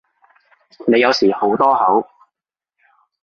[0.87, 2.03] 你有時好多口